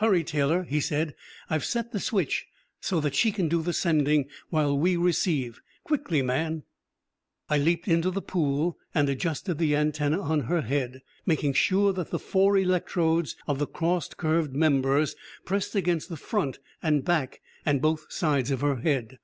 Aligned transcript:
"Hurry, 0.00 0.24
Taylor!" 0.24 0.64
he 0.64 0.80
said. 0.80 1.14
"I've 1.48 1.64
set 1.64 1.92
the 1.92 2.00
switch 2.00 2.48
so 2.80 2.98
that 3.00 3.14
she 3.14 3.30
can 3.30 3.46
do 3.48 3.62
the 3.62 3.72
sending, 3.72 4.26
while 4.50 4.76
we 4.76 4.96
receive. 4.96 5.60
Quickly, 5.84 6.20
man!" 6.20 6.64
I 7.48 7.58
leaped 7.58 7.86
into 7.86 8.10
the 8.10 8.20
pool 8.20 8.76
and 8.92 9.08
adjusted 9.08 9.58
the 9.58 9.76
antenna 9.76 10.20
on 10.20 10.40
her 10.50 10.62
head, 10.62 11.02
making 11.26 11.52
sure 11.52 11.92
that 11.92 12.10
the 12.10 12.18
four 12.18 12.56
electrodes 12.58 13.36
of 13.46 13.60
the 13.60 13.68
crossed 13.68 14.16
curved 14.16 14.52
members 14.52 15.14
pressed 15.44 15.76
against 15.76 16.08
the 16.08 16.16
front 16.16 16.58
and 16.82 17.04
back 17.04 17.40
and 17.64 17.80
both 17.80 18.06
sides 18.12 18.50
of 18.50 18.62
her 18.62 18.80
head. 18.80 19.20